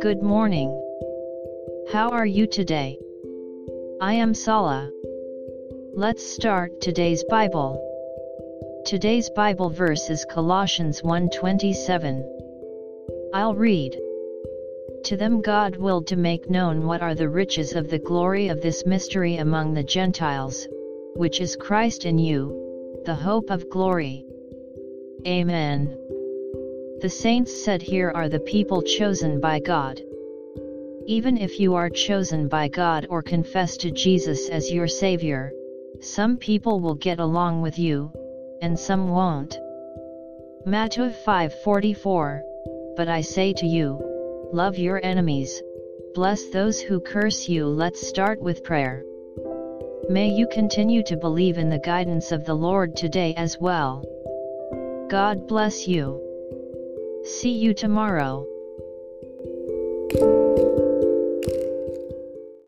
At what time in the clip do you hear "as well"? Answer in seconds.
53.36-54.02